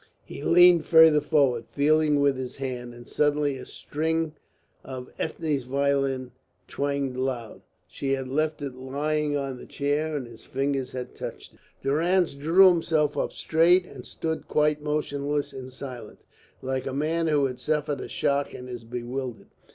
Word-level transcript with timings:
He 0.25 0.41
leaned 0.41 0.83
farther 0.87 1.21
forward, 1.21 1.65
feeling 1.69 2.19
with 2.19 2.35
his 2.35 2.55
hand, 2.55 2.91
and 2.95 3.07
suddenly 3.07 3.55
a 3.55 3.67
string 3.67 4.33
of 4.83 5.11
Ethne's 5.19 5.65
violin 5.65 6.31
twanged 6.67 7.15
loud. 7.15 7.61
She 7.87 8.13
had 8.13 8.27
left 8.27 8.63
it 8.63 8.73
lying 8.73 9.37
on 9.37 9.57
the 9.57 9.67
chair, 9.67 10.17
and 10.17 10.25
his 10.25 10.43
fingers 10.43 10.93
had 10.93 11.13
touched 11.13 11.53
it. 11.53 11.59
Durrance 11.83 12.33
drew 12.33 12.67
himself 12.69 13.15
up 13.15 13.31
straight 13.31 13.85
and 13.85 14.03
stood 14.03 14.47
quite 14.47 14.81
motionless 14.81 15.53
and 15.53 15.71
silent, 15.71 16.21
like 16.63 16.87
a 16.87 16.93
man 16.93 17.27
who 17.27 17.45
had 17.45 17.59
suffered 17.59 18.01
a 18.01 18.07
shock 18.07 18.55
and 18.55 18.67
is 18.67 18.83
bewildered. 18.83 19.51